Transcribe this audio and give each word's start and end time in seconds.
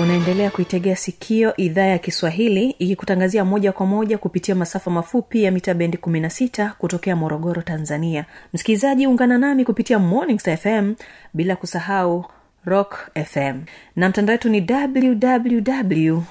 unaendelea 0.00 0.50
kuitegea 0.50 0.96
sikio 0.96 1.56
idhaa 1.56 1.84
ya 1.86 1.98
kiswahili 1.98 2.70
ikikutangazia 2.70 3.44
moja 3.44 3.72
kwa 3.72 3.86
moja 3.86 4.18
kupitia 4.18 4.54
masafa 4.54 4.90
mafupi 4.90 5.42
ya 5.42 5.50
mita 5.50 5.74
bendi 5.74 5.96
16 5.98 6.70
kutokea 6.78 7.16
morogoro 7.16 7.62
tanzania. 7.62 8.24
Msikilizaji 8.54 9.06
ungana 9.06 9.38
nami 9.38 9.64
kupitia 9.64 9.98
morning 9.98 10.38
fm 10.40 10.94
bila 11.34 11.56
kusahau 11.56 12.24
rock 12.64 13.10
fm 13.24 13.60
na 13.96 14.08
mtandao 14.08 14.32
wetu 14.34 14.48
ni 14.48 14.66
www 14.70 16.22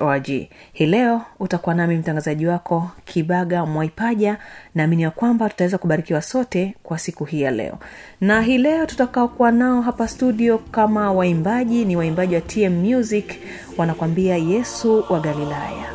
org. 0.00 0.26
Hii 0.72 0.86
leo 0.86 1.22
utakuwa 1.40 1.74
nami 1.74 1.96
mtangazaji 1.96 2.46
wako 2.46 2.90
kibaga 3.04 3.66
mwaipaja. 3.66 4.36
Naamini 4.74 5.02
ya 5.02 5.10
kwamba 5.10 5.48
tutaweza 5.48 5.78
kubarikiwa 5.78 6.22
sote 6.22 6.74
kwa 6.82 6.98
siku 6.98 7.24
hii 7.24 7.40
ya 7.40 7.50
leo. 7.50 7.78
Na 8.20 8.40
hii 8.42 8.58
leo 8.58 8.86
tutakaokuwa 8.86 9.52
nao 9.52 9.80
hapa 9.82 10.08
studio 10.08 10.58
kama 10.58 11.12
waimbaji. 11.12 11.84
Ni 11.84 11.96
waimbaji 11.96 12.34
wa 12.34 12.40
tm 12.40 12.72
music. 12.72 13.34
Wanakwambia 13.78 14.36
yesu 14.36 15.04
wa 15.10 15.20
galilaya 15.20 15.92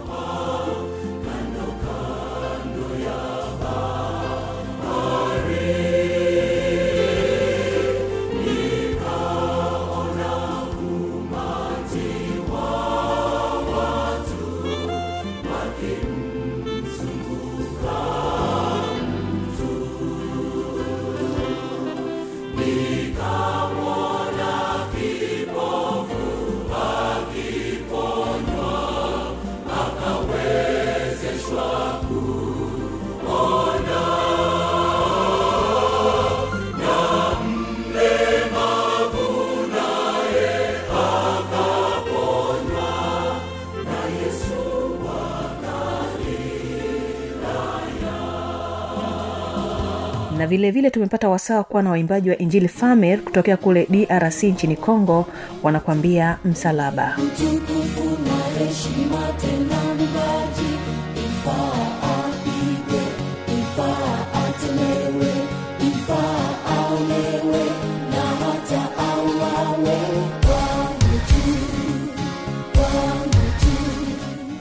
vile 50.58 50.72
vile 50.72 50.90
tumepata 50.90 51.30
wasaa 51.30 51.64
kuwa 51.64 51.84
na 51.84 51.90
waimbaji 51.90 52.30
wa 52.30 52.38
injili 52.38 52.68
famer 52.68 53.20
kutokea 53.22 53.58
kule 53.58 53.88
drc 53.90 54.44
nchini 54.44 54.76
congo 54.76 55.26
wanakuambia 55.64 56.38
msalaba. 56.46 57.18
Utukufu 57.18 58.04
na 58.10 58.66
heshima 58.66 59.28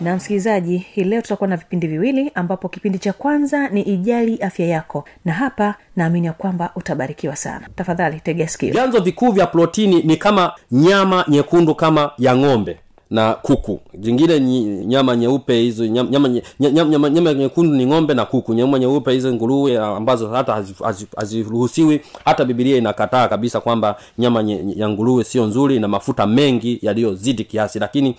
na 0.06 0.16
msikilizaji 0.16 0.78
hii 0.78 1.04
leo 1.04 1.20
tutakuwa 1.22 1.48
na 1.48 1.56
vipindi 1.56 1.86
viwili 1.86 2.30
ambapo 2.34 2.68
kipindi 2.68 2.98
cha 2.98 3.12
kwanza 3.12 3.68
ni 3.68 3.82
ijali 3.82 4.36
afya 4.38 4.66
yako 4.66 5.04
na 5.24 5.32
hapa 5.32 5.74
naamini 5.96 6.26
ya 6.26 6.32
kwamba 6.32 6.70
utabarikiwa 6.76 7.36
sana. 7.36 7.68
Tafadhali 7.76 8.20
tegea 8.20 8.48
sikio. 8.48 8.72
Vyanzo 8.72 9.00
vikuu 9.00 9.32
vya 9.32 9.46
protini 9.46 10.02
ni 10.02 10.16
kama 10.16 10.52
nyama 10.72 11.24
nyekundu 11.28 11.74
kama 11.74 12.10
ya 12.18 12.36
ng'ombe 12.36 12.76
na 13.10 13.34
kuku. 13.34 13.80
Jingine 13.98 14.38
nyi- 14.40 14.84
nyama 14.86 15.16
nyeupe 15.16 15.60
hizo 15.60 15.86
nyama, 15.86 16.10
nyama, 16.10 16.28
nyama, 16.60 16.84
nyama, 16.90 17.10
nyama 17.10 17.34
nyekundu 17.34 17.76
ni 17.76 17.86
ng'ombe 17.86 18.14
na 18.14 18.24
kuku. 18.24 18.54
Nyama 18.54 18.78
nyeupe 18.78 19.12
hizo 19.12 19.34
nguruwe 19.34 19.78
ambazo 19.78 20.28
hata 20.28 20.52
hazi- 20.52 20.74
hazi- 20.84 21.06
haziruhusiwi 21.16 22.00
hata 22.24 22.44
bibilia 22.44 22.76
inakataa 22.76 23.28
kabisa 23.28 23.60
kwamba 23.60 23.96
nyama 24.18 24.42
nye, 24.42 24.64
ya 24.76 24.88
nguruwe 24.88 25.24
sio 25.24 25.46
nzuri 25.46 25.80
na 25.80 25.88
mafuta 25.88 26.26
mengi 26.26 26.78
yaliyozidi 26.82 27.44
kiasi. 27.44 27.78
Lakini 27.78 28.16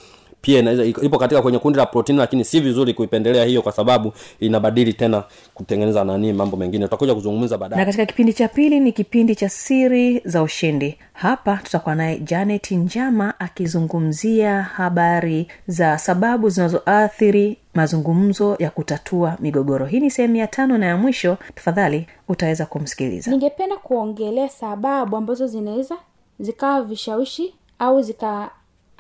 pia 0.48 0.60
inaweza 0.60 0.86
ipo 0.86 1.18
katika 1.18 1.42
kwenye 1.42 1.60
kundi 1.60 1.78
la 1.80 1.86
protini 1.86 2.20
lakini 2.20 2.46
si 2.46 2.60
vizuri 2.60 2.94
kuipendelea 2.94 3.46
hiyo 3.46 3.62
kwa 3.62 3.72
sababu 3.72 4.14
inabadili 4.40 4.94
tena 4.94 5.24
kutengeneza 5.54 6.04
nani 6.04 6.34
mambo 6.34 6.58
mengine. 6.58 6.86
Tutakuja 6.86 7.16
kuzungumza 7.16 7.58
baadaye. 7.58 7.80
Na 7.80 7.86
katika 7.86 8.06
kipindi 8.06 8.34
cha 8.34 8.48
pili 8.48 8.80
ni 8.80 8.92
kipindi 8.92 9.36
cha 9.36 9.50
siri 9.50 10.22
za 10.26 10.44
ushindi. 10.44 10.98
Hapa 11.14 11.60
tutakuwa 11.64 11.96
naye 11.96 12.20
janet 12.20 12.72
njama 12.72 13.40
akizungumzia 13.40 14.62
habari 14.64 15.48
za 15.68 15.98
sababu 15.98 16.50
zinazoathiri 16.50 17.58
mazungumzo 17.74 18.56
ya 18.60 18.70
kutatua 18.70 19.38
migogoro. 19.40 19.86
Hii 19.86 20.00
ni 20.00 20.12
sehemu 20.12 20.36
ya 20.36 20.48
tano 20.48 20.78
na 20.78 20.86
ya 20.86 20.98
mwisho. 20.98 21.38
Tafadhali 21.56 22.08
utaweza 22.28 22.66
kumsikiliza. 22.66 23.32
Ningependa 23.32 23.76
kuongelea 23.76 24.50
sababu 24.50 25.18
ambazo 25.18 25.48
zinaweza 25.48 25.96
zikawa 26.40 26.82
vishawishi 26.84 27.54
au 27.80 28.02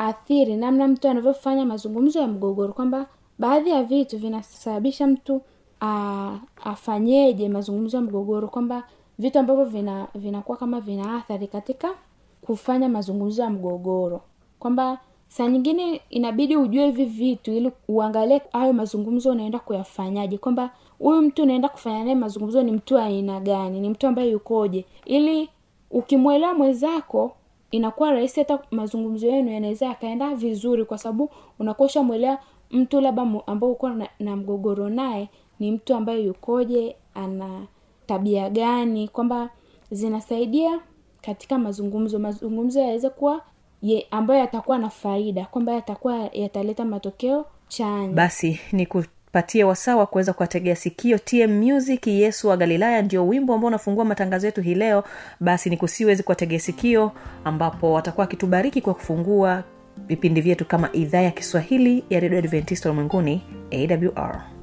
zikaathiri 0.08 0.56
namna 0.56 0.88
mtu 0.88 1.08
anavyofanya 1.10 1.66
mazungumzo 1.66 2.20
ya 2.20 2.28
mgogoro 2.28 2.74
kwamba 2.74 3.06
baadhi 3.40 3.70
ya 3.70 3.84
vitu 3.84 4.18
vinasababisha 4.18 5.08
mtu 5.08 5.42
a, 5.82 6.38
afanyeje 6.64 7.50
mazungumzo 7.50 7.98
ya 7.98 8.04
mgogoro 8.04 8.48
kwamba 8.48 8.84
vitu 9.20 9.40
ambavyo 9.40 9.66
vina 9.66 10.08
vinakuwa 10.16 10.58
kama 10.58 10.80
vina 10.82 11.16
athari 11.18 11.48
katika 11.48 11.90
kufanya 12.42 12.90
mazungumzo 12.90 13.42
ya 13.42 13.50
mgogoro. 13.50 14.22
Kwamba 14.60 15.00
saa 15.28 15.48
nyingine 15.48 16.02
inabidi 16.10 16.58
ujue 16.58 16.86
hivi 16.86 17.06
vitu 17.06 17.52
ili 17.54 17.72
uangalie 17.88 18.42
hayo 18.54 18.74
mazungumzo 18.74 19.32
unaenda 19.32 19.60
kuyafanyaje. 19.60 20.38
Kwamba 20.38 20.70
huyu 21.00 21.22
mtu 21.22 21.44
unaenda 21.44 21.70
kufanya 21.70 22.04
naye 22.04 22.16
mazungumzo 22.16 22.64
ni 22.64 22.72
mtu 22.72 22.98
aina 22.98 23.40
gani? 23.40 23.80
Ni 23.80 23.90
mtu 23.90 24.08
ambaye 24.08 24.30
yukoje? 24.32 24.86
Ili 25.06 25.50
ukimwelewa 25.92 26.54
mwenzako 26.54 27.32
inakuwa 27.72 28.12
rahisi 28.12 28.40
hata 28.40 28.60
mazungumzo 28.72 29.28
yenu 29.28 29.52
yanaweza 29.52 29.86
yakaenda 29.86 30.36
vizuri 30.36 30.86
kwa 30.86 30.98
sababu 30.98 31.30
unakuwa 31.60 31.86
ushamwelewa 31.86 32.38
mtu 32.72 33.02
labda 33.02 33.22
ambao 33.48 33.72
uko 33.72 33.90
na, 33.90 34.10
na 34.20 34.36
mgogoro 34.36 34.90
naye 34.90 35.30
ni 35.60 35.72
mtu 35.72 35.96
ambaye 35.96 36.24
yukoje 36.24 36.96
ana 37.14 37.68
tabia 38.06 38.50
gani 38.50 39.08
kwamba 39.08 39.50
zinasaidia 39.92 40.80
katika 41.22 41.58
mazungumzo. 41.58 42.20
Mazungumzo 42.20 42.80
yaweze 42.80 43.10
kuwa 43.10 43.42
ambayo 44.12 44.40
yatakuwa 44.40 44.78
na 44.78 44.90
faida 44.90 45.46
kwamba 45.46 45.74
yatakuwa 45.74 46.30
yataleta 46.34 46.86
matokeo 46.86 47.46
chanya. 47.68 48.14
Basi 48.14 48.60
ni 48.72 48.86
kupatie 48.86 49.17
wasaa 49.68 49.96
wa 49.96 50.06
kuweza 50.06 50.34
kuwategea 50.34 50.76
sikio 50.76 51.18
tm 51.18 51.52
music. 51.52 52.08
Yesu 52.08 52.48
wa 52.48 52.58
galilaya 52.58 53.02
ndio 53.02 53.28
wimbo 53.28 53.54
ambao 53.54 53.68
unafungua 53.68 54.06
matangazo 54.06 54.46
yetu 54.48 54.62
hii 54.62 54.76
leo. 54.76 55.04
Basi 55.40 55.70
ni 55.70 55.78
kusiwezi 55.78 56.24
kuwategea 56.24 56.60
sikio 56.60 57.12
ambapo 57.46 57.94
watakuwa 57.94 58.24
wakitubariki 58.24 58.82
kwa 58.82 58.94
kufungua 58.94 59.64
vipindi 60.08 60.42
vyetu 60.42 60.66
kama 60.66 60.90
idhaa 60.94 61.22
ya 61.22 61.32
kiswahili 61.32 62.04
ya 62.10 62.20
redio 62.20 62.38
adventista 62.40 62.90
ulimwenguni 62.90 63.42
awr 63.72 64.57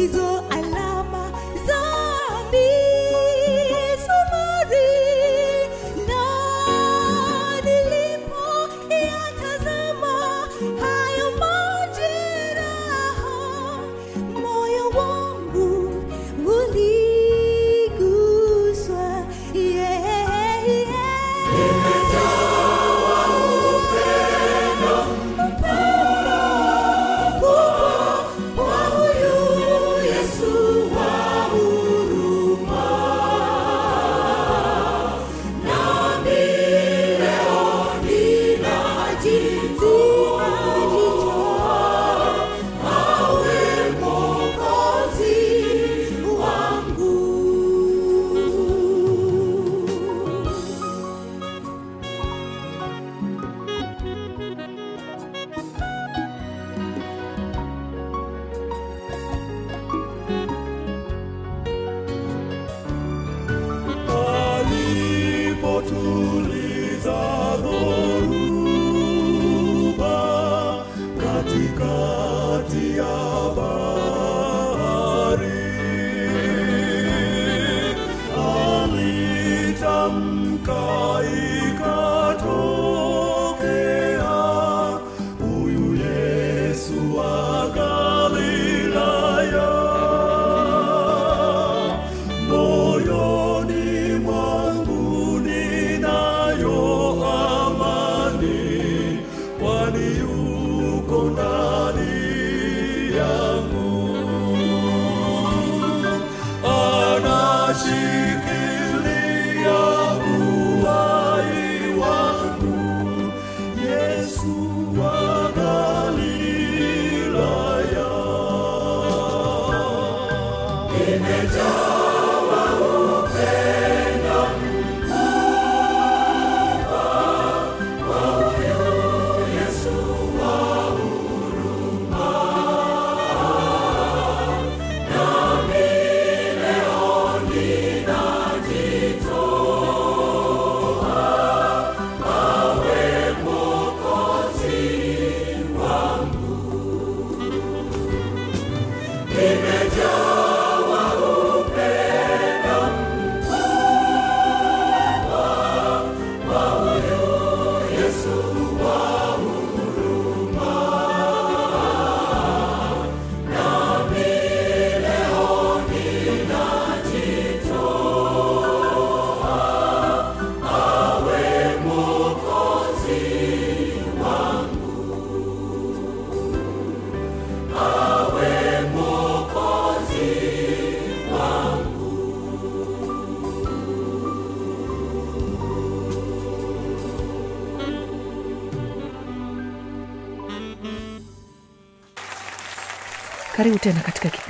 hizo 0.00 0.24
alama 0.30 0.39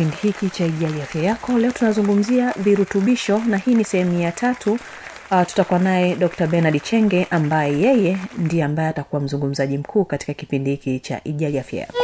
kipindi 0.01 0.17
hiki 0.23 0.51
cha 0.51 0.67
ijali 0.67 1.03
afya 1.03 1.23
yako. 1.23 1.59
Leo 1.59 1.71
tunazungumzia 1.71 2.55
virutubisho 2.57 3.39
na 3.39 3.57
hii 3.57 3.75
ni 3.75 3.85
sehemu 3.85 4.21
ya 4.21 4.33
tatu. 4.33 4.79
Uh, 5.31 5.43
tutakuwa 5.47 5.79
naye 5.79 6.15
dr 6.17 6.47
benard 6.47 6.83
chenge 6.83 7.27
ambaye 7.31 7.81
yeye 7.81 8.17
ndiye 8.39 8.65
ambaye 8.65 8.89
atakuwa 8.89 9.21
mzungumzaji 9.23 9.79
mkuu 9.79 10.05
katika 10.05 10.35
kipindi 10.35 10.71
hiki 10.71 11.01
cha 11.01 11.21
ijali 11.25 11.59
afya 11.59 11.81
yako 11.81 11.95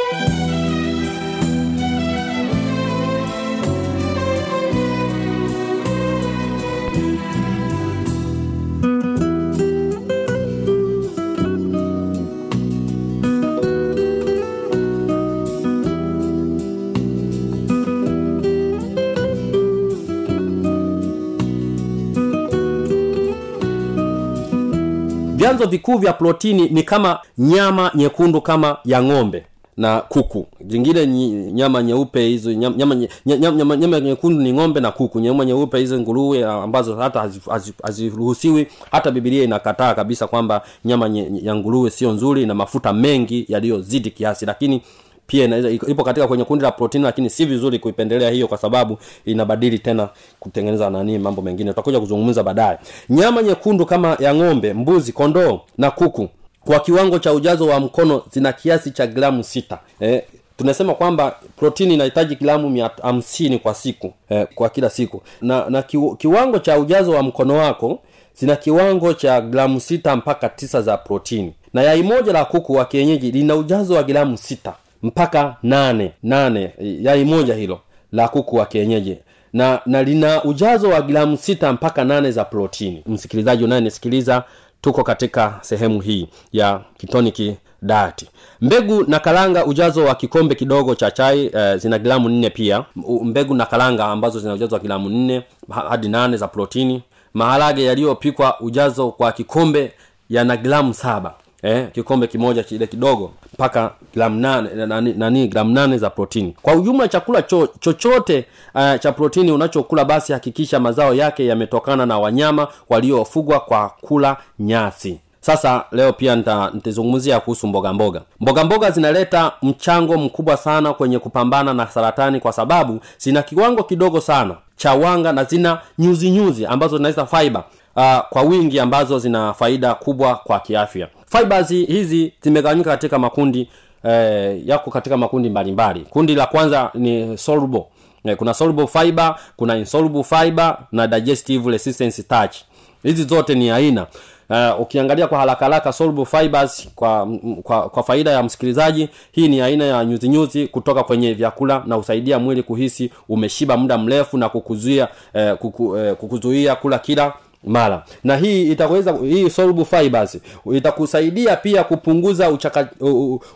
vyanzo 25.46 25.66
vikuu 25.66 25.98
vya 25.98 26.12
protini 26.12 26.68
ni 26.68 26.82
kama 26.82 27.18
nyama 27.38 27.90
nyekundu 27.94 28.40
kama 28.40 28.76
ya 28.84 29.02
ng'ombe 29.02 29.44
na 29.76 30.00
kuku. 30.00 30.46
Jingine 30.64 31.06
nyama 31.52 31.82
nyeupe 31.82 32.26
hizo 32.28 32.52
nyama, 32.52 32.76
nyama, 32.76 32.94
nyama, 33.26 33.50
nyama, 33.56 33.76
nyama 33.76 34.00
nyekundu 34.00 34.42
ni 34.42 34.52
ng'ombe 34.52 34.80
na 34.80 34.90
kuku. 34.90 35.20
Nyama 35.20 35.44
nyeupe 35.44 35.78
hizo 35.78 36.00
nguruwe 36.00 36.44
ambazo 36.44 36.96
hata 36.96 37.20
hazi- 37.20 37.40
hazi- 37.50 37.72
haziruhusiwi. 37.82 38.66
Hata 38.90 39.10
bibilia 39.10 39.44
inakataa 39.44 39.94
kabisa 39.94 40.26
kwamba 40.26 40.62
nyama 40.84 41.08
nye, 41.08 41.30
ya 41.42 41.54
nguruwe 41.54 41.90
sio 41.90 42.12
nzuri 42.12 42.46
na 42.46 42.54
mafuta 42.54 42.92
mengi 42.92 43.44
yaliyozidi 43.48 44.10
kiasi. 44.10 44.46
Lakini 44.46 44.82
pia 45.26 45.44
inaweza 45.44 45.70
ipo 45.70 46.04
katika 46.04 46.28
kwenye 46.28 46.44
kundi 46.44 46.62
la 46.64 46.72
protini 46.72 47.04
lakini 47.04 47.30
si 47.30 47.44
vizuri 47.44 47.78
kuipendelea 47.78 48.30
hiyo 48.30 48.48
kwa 48.48 48.58
sababu 48.58 48.98
inabadili 49.24 49.78
tena 49.78 50.08
kutengeneza 50.40 50.90
nani 50.90 51.18
mambo 51.18 51.42
mengine. 51.42 51.70
Tutakuja 51.70 52.00
kuzungumza 52.00 52.42
baadaye. 52.42 52.78
Nyama 53.08 53.42
nyekundu 53.42 53.86
kama 53.86 54.16
ya 54.20 54.34
ng'ombe 54.34 54.72
mbuzi 54.74 55.12
kondoo 55.12 55.60
na 55.78 55.90
kuku 55.90 56.28
kwa 56.64 56.80
kiwango 56.80 57.18
cha 57.18 57.32
ujazo 57.32 57.66
wa 57.66 57.80
mkono 57.80 58.22
zina 58.32 58.52
kiasi 58.52 58.90
cha 58.90 59.06
gramu 59.06 59.44
sita. 59.44 59.78
Eh, 60.00 60.22
tunasema 60.56 60.94
kwamba 60.94 61.36
protini 61.56 61.94
inahitaji 61.94 62.34
gramu 62.36 62.88
hamsini 63.02 63.58
kwa 63.58 63.74
siku 63.74 64.12
eh, 64.28 64.46
kwa 64.54 64.68
kila 64.68 64.90
siku. 64.90 65.22
Na 65.42 65.70
na 65.70 65.82
kiw, 65.82 66.14
kiwango 66.14 66.58
cha 66.58 66.78
ujazo 66.78 67.10
wa 67.12 67.22
mkono 67.22 67.54
wako 67.56 67.98
zina 68.34 68.56
kiwango 68.56 69.12
cha 69.14 69.40
gramu 69.40 69.80
sita 69.80 70.16
mpaka 70.16 70.48
tisa 70.48 70.82
za 70.82 70.96
protini 70.96 71.54
na 71.74 71.82
yai 71.82 72.02
moja 72.02 72.32
la 72.32 72.44
kuku 72.44 72.72
wa 72.72 72.84
kienyeji 72.84 73.30
lina 73.30 73.56
ujazo 73.56 73.94
wa 73.94 74.02
gramu 74.02 74.36
sita 74.36 74.74
mpaka 75.02 75.56
nane 75.62 76.12
nane 76.22 76.72
yai 76.78 77.24
moja 77.24 77.54
hilo 77.54 77.80
la 78.12 78.28
kuku 78.28 78.56
wa 78.56 78.66
kienyeji. 78.66 79.18
Na 79.52 79.80
na 79.86 80.02
lina 80.02 80.44
ujazo 80.44 80.88
wa 80.88 81.02
gramu 81.02 81.36
sita 81.36 81.72
mpaka 81.72 82.04
nane 82.04 82.30
za 82.30 82.44
protini. 82.44 83.02
Msikilizaji 83.06 83.64
unayenisikiliza 83.64 84.42
tuko 84.80 85.02
katika 85.04 85.58
sehemu 85.60 86.00
hii 86.00 86.28
ya 86.52 86.80
kitoniki 86.98 87.56
dati 87.82 88.26
mbegu 88.60 89.04
na 89.08 89.18
karanga 89.20 89.66
ujazo 89.66 90.04
wa 90.04 90.14
kikombe 90.14 90.54
kidogo 90.54 90.94
cha 90.94 91.10
chai 91.10 91.50
e, 91.54 91.76
zina 91.76 91.98
gramu 91.98 92.28
nne 92.28 92.50
pia. 92.50 92.84
Mbegu 93.22 93.54
na 93.54 93.66
karanga 93.66 94.04
ambazo 94.04 94.40
zina 94.40 94.54
ujazo 94.54 94.74
wa 94.76 94.80
gramu 94.82 95.08
nne 95.08 95.42
hadi 95.88 96.08
nane 96.08 96.36
za 96.36 96.48
protini. 96.48 97.02
Maharage 97.34 97.84
yaliyopikwa 97.84 98.60
ujazo 98.60 99.10
kwa 99.10 99.32
kikombe 99.32 99.92
yana 100.30 100.56
gramu 100.56 100.94
saba 100.94 101.34
eh, 101.66 101.86
kikombe 101.92 102.26
kimoja 102.26 102.62
kile 102.62 102.86
kidogo 102.86 103.30
mpaka 103.54 103.90
gramu 104.14 104.40
nani, 104.40 105.48
gramu 105.48 105.72
nane 105.74 105.98
za 105.98 106.10
protini. 106.10 106.56
Kwa 106.62 106.74
ujumla 106.74 107.08
chakula 107.08 107.42
cho, 107.42 107.68
chochote 107.80 108.44
uh, 108.74 109.00
cha 109.00 109.12
protini 109.12 109.52
unachokula 109.52 110.04
basi 110.04 110.32
hakikisha 110.32 110.80
mazao 110.80 111.14
yake 111.14 111.46
yametokana 111.46 112.06
na 112.06 112.18
wanyama 112.18 112.68
waliofugwa 112.88 113.60
kwa 113.60 113.88
kula 114.00 114.36
nyasi. 114.58 115.20
Sasa 115.40 115.84
leo 115.92 116.12
pia 116.12 116.36
nita- 116.36 116.70
nitazungumzia 116.74 117.40
kuhusu 117.40 117.66
mboga 117.66 117.92
mboga. 117.92 118.22
Mboga 118.40 118.64
mboga 118.64 118.90
zinaleta 118.90 119.52
mchango 119.62 120.16
mkubwa 120.18 120.56
sana 120.56 120.92
kwenye 120.92 121.18
kupambana 121.18 121.74
na 121.74 121.86
saratani 121.86 122.40
kwa 122.40 122.52
sababu 122.52 123.00
zina 123.18 123.42
kiwango 123.42 123.82
kidogo 123.82 124.20
sana 124.20 124.54
cha 124.76 124.94
wanga 124.94 125.32
na 125.32 125.44
zina 125.44 125.78
nyuzi 125.98 126.30
nyuzi 126.30 126.66
ambazo 126.66 126.96
zinaita 126.96 127.26
fiber 127.26 127.64
uh, 127.96 128.18
kwa 128.30 128.42
wingi 128.42 128.80
ambazo 128.80 129.18
zina 129.18 129.54
faida 129.54 129.94
kubwa 129.94 130.34
kwa 130.34 130.60
kiafya. 130.60 131.08
Fibers 131.26 131.68
hizi 131.68 132.32
zimegawanyika 132.42 132.90
katika 132.90 133.18
makundi 133.18 133.68
eh, 134.04 134.66
yako 134.68 134.90
katika 134.90 135.16
makundi 135.16 135.50
mbalimbali. 135.50 136.00
Kundi 136.00 136.34
la 136.34 136.46
kwanza 136.46 136.90
ni 136.94 137.38
soluble. 137.38 137.84
Eh, 138.24 138.36
kuna 138.36 138.54
soluble 138.54 138.86
fiber 138.86 139.36
kuna 139.56 139.76
insoluble 139.76 140.22
fiber 140.24 140.78
na 140.92 141.06
digestive 141.06 141.70
resistance 141.70 142.22
starch. 142.22 142.56
Hizi 143.02 143.24
zote 143.24 143.54
ni 143.54 143.70
aina. 143.70 144.06
Uh, 144.50 144.80
ukiangalia 144.80 145.26
kwa 145.26 145.38
haraka 145.38 145.64
haraka 145.64 145.92
soluble 145.92 146.24
fibers 146.24 146.88
kwa, 146.94 147.28
kwa 147.62 147.88
kwa 147.88 148.02
faida 148.02 148.30
ya 148.30 148.42
msikilizaji 148.42 149.08
hii 149.32 149.48
ni 149.48 149.60
aina 149.60 149.84
ya 149.84 150.04
nyuzi 150.04 150.28
nyuzi 150.28 150.66
kutoka 150.66 151.02
kwenye 151.02 151.34
vyakula 151.34 151.82
na 151.86 151.94
husaidia 151.94 152.38
mwili 152.38 152.62
kuhisi 152.62 153.10
umeshiba 153.28 153.76
muda 153.76 153.98
mrefu 153.98 154.38
na 154.38 154.48
kukuzuia 154.48 155.08
eh, 155.34 155.56
kuku, 155.56 155.96
eh, 155.96 156.14
kukuzuia 156.14 156.74
kula 156.74 156.98
kila 156.98 157.32
mara. 157.66 158.04
Na 158.24 158.36
hii 158.36 158.72
itaweza 158.72 159.12
hii 159.22 159.50
soluble 159.50 159.84
fibers 159.84 160.38
itakusaidia 160.72 161.56
pia 161.56 161.84
kupunguza 161.84 162.50
uchaka, 162.50 162.88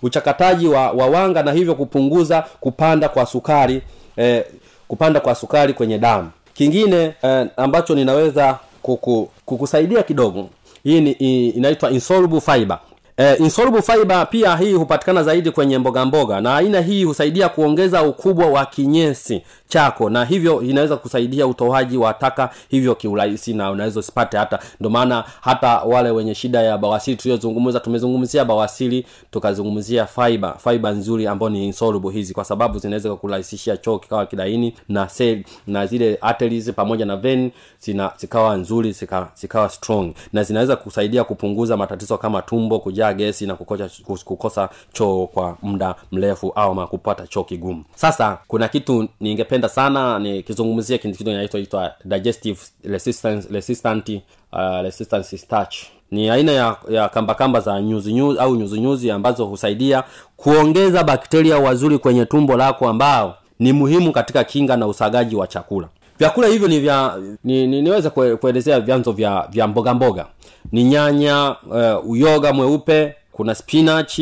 uchakataji 0.03 0.69
wa, 0.69 0.91
wa 0.91 1.07
wanga 1.07 1.43
na 1.43 1.53
hivyo 1.53 1.75
kupunguza 1.75 2.45
kupanda 2.61 3.09
kwa 3.09 3.27
sukari 3.27 3.83
eh, 4.17 4.45
kupanda 4.89 5.21
kwa 5.21 5.35
sukari 5.35 5.73
kwenye 5.75 5.99
damu. 5.99 6.31
Kingine 6.55 7.13
eh, 7.23 7.47
ambacho 7.57 7.95
ninaweza 7.95 8.59
kuku, 8.83 9.29
kukusaidia 9.47 10.03
kidogo 10.03 10.49
hii 10.85 11.01
ni 11.01 11.11
inaitwa 11.49 11.91
insoluble 11.91 12.41
fiber. 12.41 12.79
Eh, 13.17 13.37
insoluble 13.41 13.83
fiber 13.83 14.31
pia 14.31 14.57
hii 14.57 14.73
hupatikana 14.73 15.23
zaidi 15.23 15.51
kwenye 15.51 15.79
mboga 15.79 16.05
mboga 16.05 16.41
na 16.41 16.57
aina 16.57 16.81
hii 16.81 17.05
husaidia 17.05 17.49
kuongeza 17.49 18.03
ukubwa 18.03 18.47
wa 18.47 18.67
kinyesi 18.67 19.43
chako. 19.71 20.11
Na 20.11 20.25
hivyo 20.25 20.63
inaweza 20.63 20.97
kusaidia 20.97 21.47
utoaji 21.47 21.97
wa 21.97 22.15
taka 22.15 22.51
hivyo 22.69 22.95
kiurahisi 22.95 23.55
na 23.55 23.71
unaweza 23.71 24.01
usipate 24.01 24.37
hata. 24.37 24.59
Ndio 24.81 24.91
maana 24.91 25.25
hata 25.41 25.79
wale 25.81 26.11
wenye 26.11 26.35
shida 26.35 26.63
ya 26.63 26.79
bawasili 26.79 27.17
tuliyozungumza 27.17 27.81
tumezungumzia 27.81 28.45
bawasili 28.45 29.07
tukazungumzia 29.31 30.07
fiber 30.07 30.55
fiber 30.59 30.93
nzuri 30.93 31.27
ambayo 31.27 31.51
ni 31.51 31.67
insoluble 31.67 32.11
hizi 32.11 32.35
kwa 32.35 32.45
sababu 32.45 32.79
zinaweza 32.79 33.17
kurahisishia 33.17 33.77
choo 33.77 33.99
kikawa 33.99 34.27
kilaini 34.27 34.75
na 34.89 35.09
sel 35.09 35.45
na 35.67 35.87
zile 35.87 36.19
arteries 36.21 36.73
pamoja 36.73 37.07
na 37.07 37.17
vein 37.17 37.51
zina 37.81 38.13
zikawa 38.17 38.57
nzuri 38.57 38.93
zika, 38.93 39.29
zikawa 39.35 39.69
strong. 39.69 40.13
Na 40.33 40.43
zinaweza 40.43 40.77
kusaidia 40.77 41.25
kupunguza 41.25 41.77
matatizo 41.77 42.19
kama 42.19 42.43
tumbo 42.43 42.79
kujaa 42.79 43.13
gesi 43.13 43.47
na 43.47 43.55
kukosa, 43.55 43.89
kukosa 44.25 44.69
choo 44.93 45.27
kwa 45.27 45.57
muda 45.63 45.95
mrefu 46.13 46.53
au 46.55 46.87
kupata 46.89 47.27
choo 47.27 47.45
kigumu. 47.45 47.85
Sasa 47.95 48.39
kuna 48.49 48.69
kitu 48.69 49.09
ningependa 49.21 49.60
sana 49.69 50.19
nikizungumzia 50.19 50.99
kitu 50.99 51.19
kitu 51.19 51.31
inaitwa 51.31 51.93
digestive 52.05 52.59
resistance 52.85 53.49
resistant 53.53 54.09
uh, 54.09 54.81
resistance 54.83 55.39
starch. 55.39 55.77
Ni 56.11 56.31
aina 56.31 56.53
ya, 56.53 56.77
ya 56.91 57.09
kamba 57.09 57.35
kamba 57.35 57.61
za 57.61 57.83
nyuzi 57.83 58.13
nyuzi 58.13 58.39
au 58.41 58.57
nyuzi 58.57 58.81
nyuzi 58.81 59.11
ambazo 59.11 59.45
husaidia 59.47 60.05
kuongeza 60.37 61.05
bakteria 61.05 61.59
wazuri 61.59 61.99
kwenye 61.99 62.25
tumbo 62.27 62.57
lako 62.57 62.89
ambao 62.89 63.37
ni 63.59 63.73
muhimu 63.73 64.13
katika 64.13 64.45
kinga 64.45 64.77
na 64.77 64.87
usagaji 64.87 65.37
wa 65.37 65.47
chakula. 65.47 65.89
Vyakula 66.19 66.49
hivyo 66.49 66.69
ni 66.69 66.81
vya 66.81 67.19
ni, 67.45 67.67
ni, 67.67 67.83
niweze 67.83 68.11
kuelezea 68.11 68.81
vyanzo 68.81 69.13
vya 69.13 69.49
vya 69.51 69.67
mboga 69.69 69.95
mboga. 69.95 70.27
Ni 70.73 70.85
nyanya 70.85 71.57
uh, 71.67 72.11
uyoga 72.11 72.53
mweupe 72.53 73.15
kuna 73.33 73.55
spinach 73.55 74.21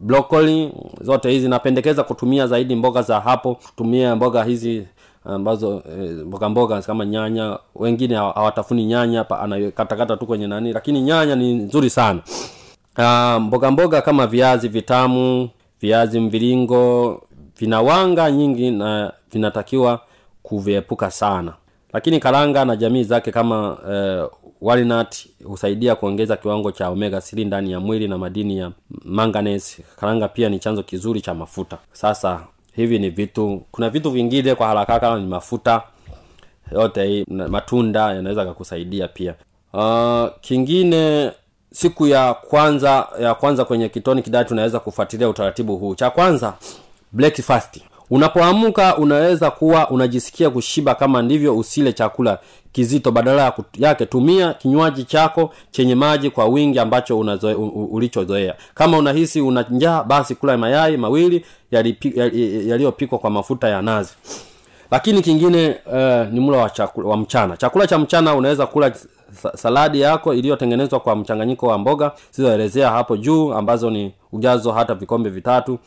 broccoli 0.00 0.72
zote 1.00 1.30
hizi 1.30 1.48
napendekeza 1.48 2.02
kutumia 2.02 2.46
zaidi 2.46 2.74
mboga 2.76 3.02
za 3.02 3.20
hapo. 3.20 3.54
Kutumia 3.54 4.16
mboga 4.16 4.44
hizi 4.44 4.86
ambazo 5.24 5.82
eh, 5.98 6.10
mboga 6.10 6.48
mboga 6.48 6.82
kama 6.82 7.06
nyanya. 7.06 7.58
Wengine 7.74 8.14
hawatafuni 8.16 8.84
nyanya 8.84 9.24
pa 9.24 9.40
anakatakata 9.40 10.16
tu 10.16 10.26
kwenye 10.26 10.46
nani 10.46 10.72
lakini 10.72 11.00
nyanya 11.02 11.36
ni 11.36 11.54
nzuri 11.54 11.90
sana. 11.90 12.20
Uh, 12.98 13.42
mboga 13.42 13.70
mboga 13.70 14.02
kama 14.02 14.26
viazi 14.26 14.68
vitamu 14.68 15.50
viazi 15.80 16.20
mviringo 16.20 17.22
vina 17.58 17.82
wanga 17.82 18.30
nyingi 18.30 18.70
na 18.70 19.12
vinatakiwa 19.32 20.00
kuviepuka 20.42 21.10
sana. 21.10 21.52
Lakini 21.92 22.20
karanga 22.20 22.64
na 22.64 22.76
jamii 22.76 23.04
zake 23.04 23.32
kama 23.32 23.78
eh, 23.90 24.26
walnut 24.60 25.16
husaidia 25.44 25.94
kuongeza 25.94 26.36
kiwango 26.36 26.72
cha 26.72 26.88
omega 26.88 27.18
3 27.18 27.46
ndani 27.46 27.72
ya 27.72 27.80
mwili 27.80 28.08
na 28.08 28.18
madini 28.18 28.58
ya 28.58 28.72
manganese. 29.04 29.82
Karanga 30.00 30.28
pia 30.28 30.48
ni 30.48 30.58
chanzo 30.58 30.82
kizuri 30.82 31.20
cha 31.20 31.34
mafuta. 31.34 31.78
Sasa 31.92 32.40
hivi 32.76 32.98
ni 32.98 33.10
vitu 33.10 33.62
kuna 33.70 33.90
vitu 33.90 34.10
vingine 34.10 34.54
kwa 34.54 34.66
haraka 34.66 35.00
kama 35.00 35.18
ni 35.20 35.26
mafuta 35.26 35.82
yote 36.72 37.06
hii 37.06 37.24
matunda 37.28 38.14
yanaweza 38.14 38.44
kakusaidia 38.44 39.08
pia. 39.08 39.34
Uh, 39.72 40.26
kingine 40.40 41.32
siku 41.72 42.06
ya 42.06 42.34
kwanza 42.34 43.08
ya 43.20 43.34
kwanza 43.34 43.64
kwenye 43.64 43.88
kitoni 43.88 44.22
kidati 44.22 44.52
unaweza 44.52 44.80
kufuatilia 44.80 45.28
utaratibu 45.28 45.76
huu. 45.76 45.94
Cha 45.94 46.10
kwanza 46.10 46.54
breakfast 47.12 47.80
unapoamka 48.10 48.96
unaweza 48.96 49.50
kuwa 49.50 49.90
unajisikia 49.90 50.50
kushiba 50.50 50.94
kama 50.94 51.22
ndivyo 51.22 51.56
usile 51.58 51.92
chakula 51.92 52.38
kizito. 52.72 53.10
Badala 53.12 53.52
yake 53.78 54.06
tumia 54.06 54.54
kinywaji 54.54 55.04
chako 55.04 55.50
chenye 55.70 55.94
maji 55.94 56.30
kwa 56.30 56.44
wingi 56.46 56.78
ambacho 56.78 57.18
ulichozoea. 57.90 58.54
Kama 58.74 58.98
unahisi 58.98 59.40
una 59.40 59.62
njaa 59.70 60.02
basi 60.04 60.34
kula 60.34 60.58
mayai 60.58 60.96
mawili 60.96 61.44
yaliyopikwa 61.70 63.18
kwa 63.18 63.30
mafuta 63.30 63.68
ya 63.68 63.82
nazi. 63.82 64.10
Lakini 64.90 65.22
kingine 65.22 65.76
uh, 65.86 66.32
ni 66.32 66.40
mlo 66.40 66.56
wa, 66.58 66.70
wa 67.04 67.16
mchana. 67.16 67.56
Chakula 67.56 67.86
cha 67.86 67.98
mchana 67.98 68.34
unaweza 68.34 68.66
kula 68.66 68.92
saladi 69.54 70.00
yako 70.00 70.34
iliyotengenezwa 70.34 71.00
kwa 71.00 71.16
mchanganyiko 71.16 71.66
wa 71.66 71.78
mboga 71.78 72.12
zilizoelezea 72.32 72.90
hapo 72.90 73.16
juu 73.16 73.52
ambazo 73.52 73.90
ni 73.90 74.12
ujazo 74.32 74.72
hata 74.72 74.94
vikombe 74.94 75.30
vitatu 75.30 75.78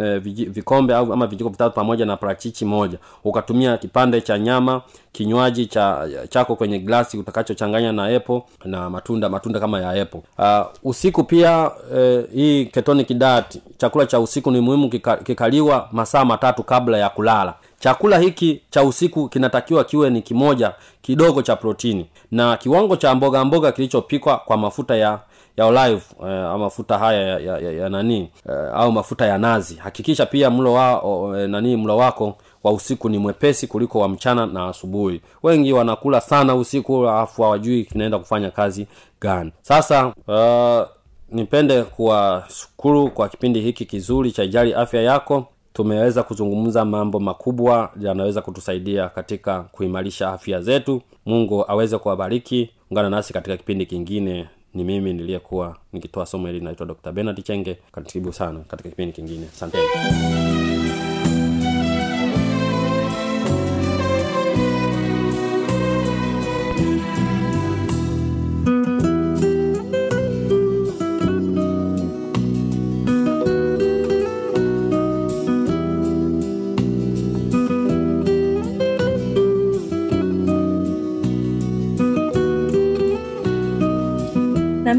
eh, 0.00 0.18
vikombe 0.50 0.94
au 0.94 1.12
ama 1.12 1.26
vijiko 1.26 1.50
vitatu 1.50 1.74
pamoja 1.74 2.06
na 2.06 2.16
parachichi 2.16 2.64
moja. 2.64 2.98
Ukatumia 3.24 3.76
kipande 3.76 4.20
cha 4.20 4.38
nyama 4.38 4.82
kinywaji 5.12 5.66
cha 5.66 6.08
chako 6.28 6.56
kwenye 6.56 6.78
glasi 6.78 7.18
utakachochanganya 7.18 7.92
na 7.92 8.10
epo 8.10 8.46
na 8.64 8.90
matunda 8.90 9.28
matunda 9.28 9.60
kama 9.60 9.80
ya 9.80 9.96
epo. 9.96 10.22
Uh, 10.38 10.66
usiku 10.82 11.24
pia 11.24 11.70
eh, 11.96 12.24
hii 12.34 12.64
ketonic 12.66 13.08
diet 13.08 13.60
chakula 13.76 14.06
cha 14.06 14.20
usiku 14.20 14.50
ni 14.50 14.60
muhimu 14.60 14.90
kika, 14.90 15.16
kikaliwa 15.16 15.88
masaa 15.92 16.24
matatu 16.24 16.62
kabla 16.62 16.98
ya 16.98 17.08
kulala. 17.08 17.54
Chakula 17.80 18.18
hiki 18.18 18.60
cha 18.70 18.82
usiku 18.84 19.28
kinatakiwa 19.28 19.84
kiwe 19.84 20.10
ni 20.10 20.22
kimoja 20.22 20.72
kidogo 21.02 21.42
cha 21.42 21.56
protini 21.56 22.06
na 22.30 22.56
kiwango 22.56 22.96
cha 22.96 23.14
mboga 23.14 23.44
mboga 23.44 23.72
kilichopikwa 23.72 24.36
kwa 24.38 24.56
mafuta 24.56 24.96
ya 24.96 25.18
ya 25.58 25.66
olive 25.66 26.02
eh, 26.22 26.44
au 26.44 26.58
mafuta 26.58 26.98
haya 26.98 27.22
ya, 27.22 27.38
ya, 27.38 27.58
ya, 27.58 27.72
ya 27.72 27.88
nani 27.88 28.30
eh, 28.48 28.70
au 28.74 28.92
mafuta 28.92 29.26
ya 29.26 29.38
nazi. 29.38 29.74
Hakikisha 29.74 30.26
pia 30.26 30.50
mlo 30.50 30.72
wa 30.72 30.98
o, 30.98 31.36
eh, 31.36 31.48
nani 31.48 31.76
mlo 31.76 31.96
wako 31.96 32.36
wa 32.64 32.72
usiku 32.72 33.08
ni 33.08 33.18
mwepesi 33.18 33.66
kuliko 33.66 33.98
wa 33.98 34.08
mchana 34.08 34.46
na 34.46 34.66
asubuhi. 34.68 35.20
Wengi 35.42 35.72
wanakula 35.72 36.20
sana 36.20 36.54
usiku 36.54 37.08
alafu 37.08 37.42
hawajui 37.42 37.84
kinaenda 37.84 38.18
kufanya 38.18 38.50
kazi 38.50 38.86
gani. 39.20 39.52
Sasa 39.62 40.06
uh, 40.28 40.88
nipende 41.36 41.82
kuwashukuru 41.82 43.10
kwa 43.10 43.28
kipindi 43.28 43.60
hiki 43.60 43.84
kizuri 43.84 44.32
cha 44.32 44.44
ijali 44.44 44.74
afya 44.74 45.02
yako. 45.02 45.46
Tumeweza 45.72 46.22
kuzungumza 46.22 46.84
mambo 46.84 47.20
makubwa 47.20 47.90
yanaweza 48.00 48.42
kutusaidia 48.42 49.08
katika 49.08 49.60
kuimarisha 49.62 50.28
afya 50.32 50.60
zetu. 50.60 51.02
Mungu 51.26 51.64
aweze 51.68 51.98
kuwabariki. 51.98 52.70
Ungana 52.90 53.10
nasi 53.10 53.32
katika 53.32 53.56
kipindi 53.56 53.86
kingine 53.86 54.48
ni 54.74 54.84
mimi 54.84 55.12
niliyekuwa 55.12 55.76
nikitoa 55.92 56.26
somo 56.26 56.46
hili 56.46 56.60
naitwa 56.60 56.86
dr 56.86 57.12
benard 57.12 57.42
chenge. 57.44 57.78
Karibu 57.92 58.32
sana 58.32 58.60
katika 58.60 58.88
kipindi 58.88 59.12
kingine. 59.12 59.46
Asanteni 59.46 59.84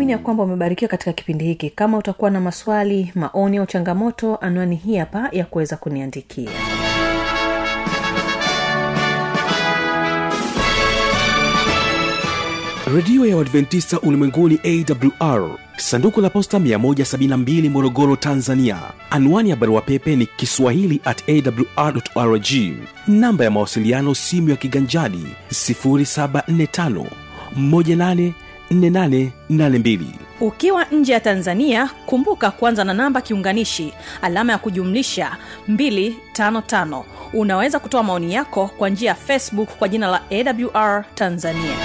naamini 0.10 0.12
ya 0.12 0.18
kwamba 0.26 0.44
umebarikiwa 0.44 0.90
katika 0.90 1.14
kipindi 1.14 1.46
hiki. 1.46 1.70
Kama 1.70 1.98
utakuwa 1.98 2.32
na 2.32 2.42
maswali 2.42 3.12
maoni 3.16 3.58
au 3.58 3.66
changamoto 3.66 4.36
anwani 4.36 4.76
hii 4.76 4.96
hapa 4.98 5.30
ya 5.32 5.46
kuweza 5.46 5.78
kuniandikia. 5.78 6.50
Redio 12.96 13.26
ya 13.26 13.38
uadventista 13.38 14.00
ulimwenguni 14.02 14.60
awr 14.64 15.50
sanduku 15.78 16.22
la 16.22 16.30
posta 16.30 16.58
172 16.60 17.70
morogoro 17.70 18.16
tanzania. 18.16 18.78
Anwani 19.10 19.50
ya 19.50 19.56
barua 19.56 19.82
pepe 19.82 20.16
ni 20.16 20.26
kiswahili 20.26 21.02
at 21.06 21.24
awrrg 22.16 22.48
namba 23.08 23.44
ya 23.44 23.52
mawasiliano 23.52 24.16
simu 24.16 24.50
ya 24.50 24.56
kiganjadi 24.56 25.26
745 25.52 27.06
184882 28.72 30.00
ukiwa 30.42 30.86
nje 30.86 31.14
ya 31.14 31.20
tanzania 31.20 31.90
kumbuka 32.06 32.52
kuanza 32.52 32.84
na 32.84 32.94
namba 32.94 33.22
kiunganishi 33.22 33.94
alama 34.22 34.52
ya 34.52 34.58
kujumlisha 34.58 35.38
255 35.70 37.04
unaweza 37.34 37.80
kutoa 37.80 38.04
maoni 38.04 38.34
yako 38.34 38.68
kwa 38.78 38.90
njia 38.90 39.10
ya 39.10 39.16
facebook 39.16 39.70
kwa 39.78 39.88
jina 39.90 40.08
la 40.08 40.22
awr 40.32 41.06
tanzania. 41.16 41.76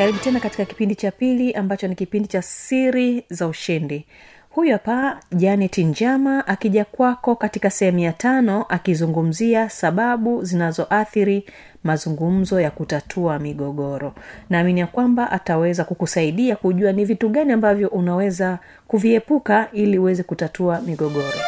Karibu 0.00 0.18
tena 0.18 0.40
katika 0.40 0.64
kipindi 0.64 0.94
cha 0.94 1.10
pili 1.10 1.52
ambacho 1.52 1.88
ni 1.88 1.94
kipindi 1.94 2.28
cha 2.28 2.42
siri 2.42 3.24
za 3.30 3.46
ushindi 3.46 4.06
huyu 4.50 4.72
hapa 4.72 5.20
janet 5.32 5.78
njama 5.78 6.46
akija 6.46 6.84
kwako 6.84 7.36
katika 7.36 7.70
sehemu 7.70 7.98
ya 7.98 8.12
tano 8.12 8.62
akizungumzia 8.68 9.68
sababu 9.68 10.44
zinazoathiri 10.44 11.44
mazungumzo 11.84 12.60
ya 12.60 12.70
kutatua 12.70 13.38
migogoro. 13.38 14.14
Naamini 14.50 14.80
ya 14.80 14.86
kwamba 14.86 15.30
ataweza 15.32 15.84
kukusaidia 15.84 16.56
kujua 16.56 16.92
ni 16.92 17.04
vitu 17.04 17.28
gani 17.28 17.52
ambavyo 17.52 17.88
unaweza 17.88 18.58
kuviepuka 18.88 19.68
ili 19.72 19.98
uweze 19.98 20.22
kutatua 20.22 20.80
migogoro 20.80 21.38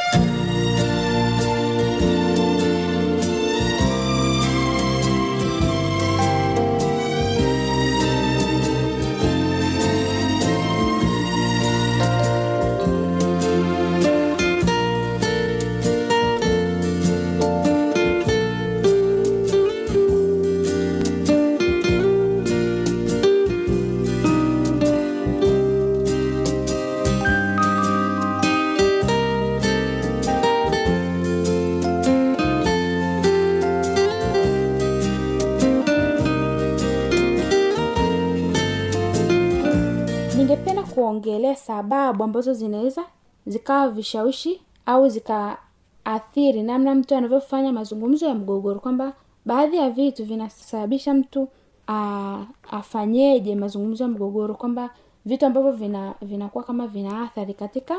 kuongelea 41.23 41.57
sababu 41.57 42.25
ambazo 42.25 42.53
zinaweza 42.55 43.05
zikawa 43.47 43.89
vishawishi 43.91 44.61
au 44.87 45.09
zikaathiri 45.09 46.63
namna 46.63 46.95
mtu 46.95 47.15
anavyofanya 47.15 47.73
mazungumzo 47.73 48.27
ya 48.27 48.35
mgogoro 48.35 48.81
kwamba 48.81 49.13
baadhi 49.47 49.77
ya 49.77 49.91
vitu 49.91 50.25
vinasababisha 50.25 51.15
mtu 51.15 51.49
a, 51.89 52.45
afanyeje 52.71 53.55
mazungumzo 53.55 54.05
ya 54.05 54.11
mgogoro 54.11 54.55
kwamba 54.55 54.91
vitu 55.25 55.47
ambavyo 55.47 55.73
vina 55.73 56.15
vinakuwa 56.23 56.65
kama 56.65 56.87
vina 56.87 57.23
athari 57.23 57.55
katika 57.55 57.97